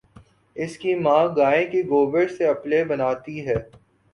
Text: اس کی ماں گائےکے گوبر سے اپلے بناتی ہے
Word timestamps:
اس 0.55 0.77
کی 0.77 0.93
ماں 0.95 1.23
گائےکے 1.37 1.81
گوبر 1.89 2.27
سے 2.27 2.45
اپلے 2.47 2.83
بناتی 2.83 3.45
ہے 3.47 3.55